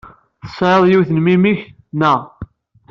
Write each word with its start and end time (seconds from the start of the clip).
Tesɛid 0.43 0.85
yiwen 0.91 1.15
n 1.21 1.23
memmi-k, 1.25 1.61
naɣ? 1.99 2.21